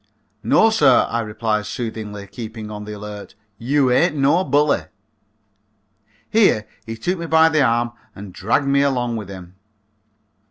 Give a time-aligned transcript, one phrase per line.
[0.41, 4.85] "No, sir," I replied soothingly, keeping on the alert, "you ain't no bully."
[6.27, 9.57] Here he took me by the arm and dragged me along with him.